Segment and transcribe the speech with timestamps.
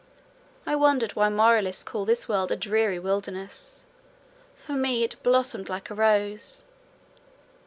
[0.65, 3.81] I wondered why moralists call this world a dreary wilderness:
[4.55, 6.63] for me it blossomed like a rose.